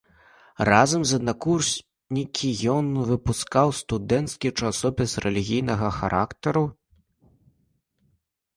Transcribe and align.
Разам 0.67 1.01
з 1.09 1.19
аднакурснікі 1.19 2.49
ён 2.77 2.85
выпускаў 3.11 3.67
студэнцкі 3.81 4.53
часопіс 4.59 5.11
рэлігійнага 5.27 5.89
характару. 6.01 6.65